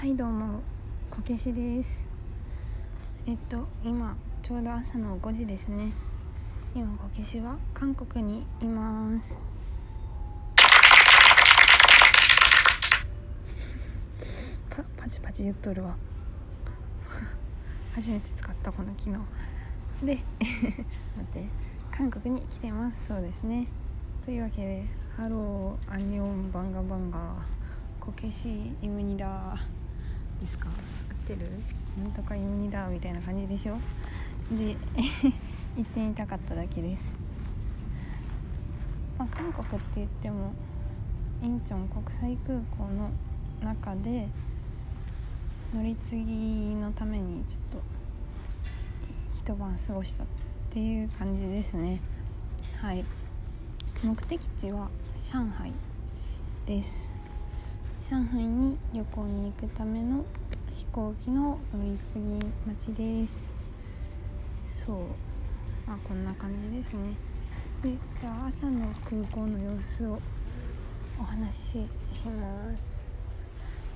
[0.00, 0.62] はいどうも
[1.10, 2.08] こけしです。
[3.26, 5.92] えっと今ちょうど朝の5時ですね。
[6.74, 9.42] 今こけしは韓国にいます。
[14.70, 15.94] パパチパチ言っとるわ。
[17.94, 19.20] 初めて使ったこの機能。
[20.02, 20.56] で 待
[21.20, 21.46] って
[21.90, 23.08] 韓国に来てます。
[23.08, 23.66] そうですね。
[24.24, 24.86] というわけで
[25.18, 27.36] ハローアンニョンバンガバンガ。
[28.00, 29.58] こけしイムニダ
[30.40, 30.68] ですか？
[30.68, 30.74] 合っ
[31.26, 31.50] てる？
[32.02, 33.76] なんとかイムニダみたいな感じでしょ？
[34.56, 34.76] で
[35.76, 37.14] 行ってみたかっただけです、
[39.16, 40.52] まあ、韓国って言っても
[41.40, 43.10] インチョン国際空港の
[43.62, 44.28] 中で
[45.72, 47.82] 乗り継ぎのためにちょっと
[49.36, 50.26] 一晩過ごしたっ
[50.70, 52.00] ていう感じですね。
[52.80, 53.04] はい。
[54.02, 55.72] 目的地は上海
[56.66, 57.12] です
[58.00, 60.24] 上海に旅行に行くための
[60.74, 62.24] 飛行機の乗り継ぎ
[62.66, 63.52] 待ちです。
[64.64, 64.96] そう。
[65.86, 67.14] まあこんな感じですね。
[67.82, 70.18] でじゃあ朝の空港の様子を
[71.20, 71.62] お話し
[72.10, 73.04] します。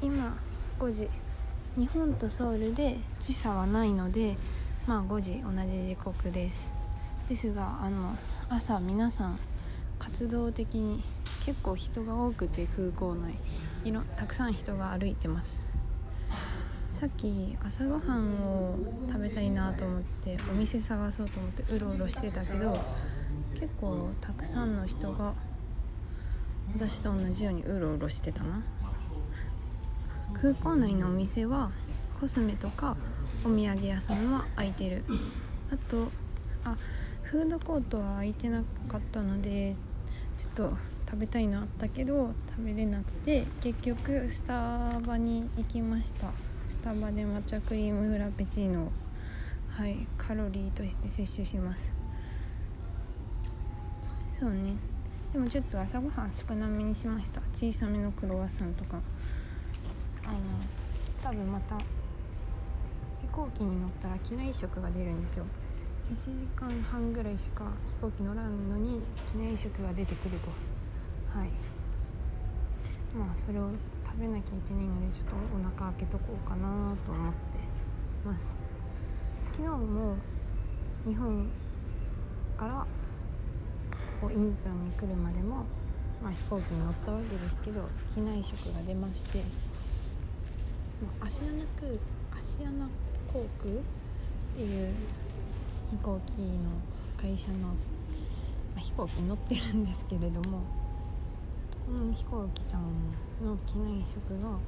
[0.00, 0.38] 今
[0.78, 1.08] 5時。
[1.76, 4.36] 日本とソウルで時差はないので
[4.86, 6.70] まあ5時同じ時刻です。
[7.28, 8.16] ですがあの
[8.48, 9.38] 朝皆さん
[9.98, 11.02] 活動的に
[11.44, 13.34] 結構人が多くて空港内。
[13.84, 15.66] いろたくさん人が歩いてます。
[16.90, 18.76] さっき朝ごはんを
[19.06, 22.76] 食べたいなと思ってお店探そうと思ってうろうろしてたけど
[23.54, 25.34] 結構たくさんの人が
[26.74, 28.62] 私と同じようにうろうろしてたな。
[30.34, 31.70] 空港内のお店は
[32.20, 32.96] コスメとか
[33.44, 35.04] お土産屋さんは開いてる。
[35.72, 36.10] あと
[36.64, 36.76] あ
[37.22, 39.76] フードコートは開いてなかったので
[40.36, 40.76] ちょっと
[41.10, 46.30] 食べたいのあったけど食べれなくて結局スタバに行きました。
[46.68, 48.92] スタバで抹茶クリームフラペチーノを
[49.70, 51.94] はいカロリーとして摂取します。
[54.30, 54.76] そうね。
[55.32, 57.40] でもちょっと朝ごはん少なめにしました。
[57.54, 59.00] 小さめのクロワッサンとか。
[60.26, 60.38] あの
[61.22, 61.84] 多分また飛
[63.32, 65.46] 行機に乗ったら機内食が出るんですよ。
[66.14, 67.64] 1時間半ぐらいしか
[67.96, 69.00] 飛行機乗らんのに
[69.32, 70.50] 機内食が出てくると。
[71.34, 71.50] はい。
[73.16, 73.70] まあそれを
[74.04, 77.38] 食べなきゃいけないのでちょっとお腹開けとこうかなと思って
[78.24, 78.54] ます。
[79.52, 80.16] 昨日も
[81.06, 81.48] 日本
[82.56, 82.86] から
[84.20, 85.64] ここインチョンに来るまでも、
[86.22, 89.42] まあ、飛行機に乗ったわけですけど機内食が出まして
[91.20, 91.92] アシアナ空
[92.38, 92.86] アシアナ
[93.32, 93.76] 航空っ
[94.56, 94.92] ていう
[95.90, 96.70] 飛行機の
[97.20, 97.74] 会社の、ま
[98.76, 100.62] あ、飛行機に乗ってるんですけれども、
[101.88, 102.82] うん、飛行機ちゃん
[103.44, 104.58] の機内食があの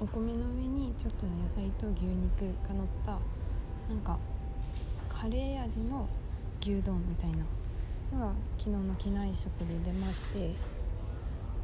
[0.00, 3.12] お米の上にちょっとの野菜と牛肉が乗った
[3.88, 4.18] なんか
[5.08, 6.08] カレー味の
[6.60, 7.44] 牛丼みたいな。
[8.14, 10.54] のが昨日の機内食で出まして。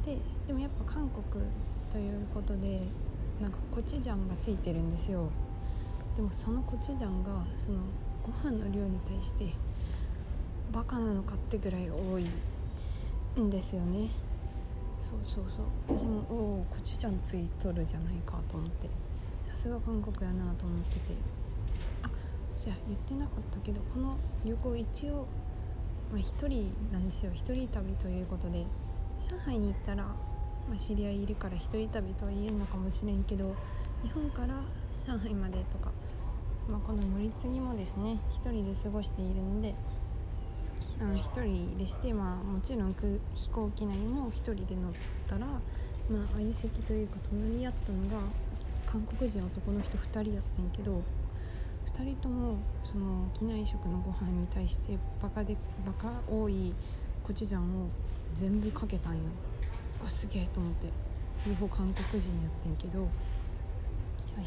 [0.04, 1.44] ででもやっぱ韓国
[1.92, 2.80] ということで
[3.40, 5.28] なんかコチュジャンがついてるんですよ。
[6.16, 7.80] でもそのコチュジャンがその
[8.24, 9.46] ご飯の量に対して
[10.72, 14.08] バカなのかってぐらい多いんですよね。
[15.00, 15.44] そうそう
[15.88, 15.98] そう。
[15.98, 18.88] 私もおおコチュジャンついとるじゃないかと思って。
[19.48, 21.00] さすが韓国やなと思ってて。
[22.02, 22.10] あ
[22.56, 25.26] じゃあ言ってなかったけどこの旅行一応、
[26.12, 27.32] まあ、1人なんですよ。
[27.32, 28.64] 1人旅ということで
[29.28, 30.14] 上海に行ったら、ま
[30.74, 33.54] あ、知り合いいるから1人旅とは言えんのかもしれんけど
[34.02, 34.62] 日本から
[35.06, 35.90] 上海までとか
[36.70, 39.74] まあ、この乗り継ぎもですね1人で過ごしているので
[41.00, 42.94] あの1人でして、まあ、もちろん
[43.34, 44.92] 飛行機内も1人で乗っ
[45.26, 45.56] たら、ま
[46.30, 48.22] あ、相席というか隣り合ったのが
[48.84, 51.02] 韓国人男の人2人やったんやけど
[51.96, 55.56] 2人ともその機内食のご飯に対してバカで
[55.86, 56.74] バカ多い
[57.26, 57.88] コチュジャンを
[58.36, 59.20] 全部かけたんよ。
[60.06, 60.88] あすげえと思って。
[61.46, 63.08] 両方韓国人やってんけど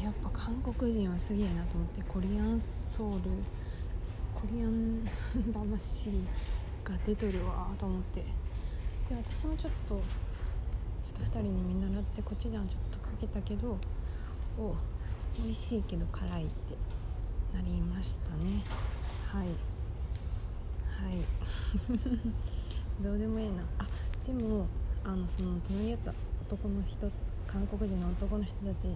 [0.02, 2.02] やっぱ韓国人はすげえなと思って。
[2.02, 3.30] コリアンソウル
[4.52, 5.08] リアン
[5.52, 6.10] 魂
[6.84, 8.20] が出とるわと思って。
[8.20, 9.96] で私もちょっと
[11.02, 13.76] ちょっと2人に見習ってコチュジャンちょっとかけたけど
[14.58, 14.74] お
[15.42, 16.76] 美味しいけど辛いって
[17.54, 18.64] なりましたね。
[19.26, 19.48] はい。
[19.48, 21.18] はい。
[23.02, 23.62] どうでもええな。
[23.78, 23.86] あ
[24.26, 24.66] でも
[25.04, 26.14] あのその隣り合った
[26.48, 27.10] 男の人
[27.46, 28.88] 韓国人の男の人たち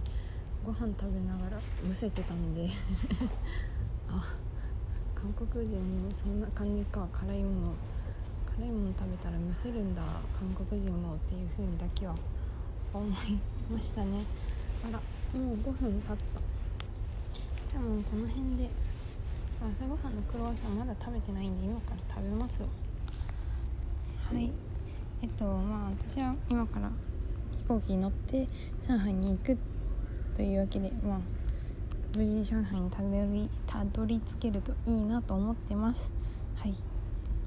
[0.64, 2.68] ご飯食べながらむせてたんで。
[4.10, 4.34] あ
[5.20, 5.74] 韓国人
[6.04, 7.74] もそんな感じか辛いもの
[8.56, 10.02] 辛いもの食べたらむせるんだ
[10.38, 12.14] 韓国人もっていう風にだけは
[12.94, 13.38] 思い
[13.68, 14.24] ましたね。
[14.84, 15.00] あら
[15.38, 16.14] もう5分経った。
[16.14, 18.70] じゃあもうこの辺で
[19.58, 22.68] 朝ごはんのクロワッサンまだ食べてないんで今から食べますわ。
[24.32, 24.52] はい。
[25.20, 26.90] えっとまあ私は今から
[27.58, 28.46] 飛行機に乗って
[28.80, 29.58] 上海に行く
[30.34, 31.18] というわけでまあ
[32.16, 36.10] 無事上海にたどりたどり着けるといいなと思ってます。
[36.56, 36.74] はい。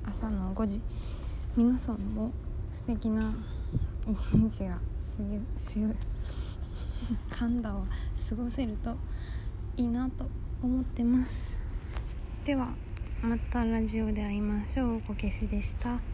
[0.06, 0.82] 朝の5時。
[1.56, 2.32] 皆さんも
[2.72, 3.34] 素敵な
[4.08, 5.80] 一日がすげす
[7.32, 7.86] 噛んだを
[8.30, 8.96] 過ごせると
[9.78, 10.26] いいなと
[10.62, 11.58] 思ってます。
[12.46, 12.70] では
[13.22, 15.02] またラジオで会いましょう。
[15.02, 16.11] こけしでした。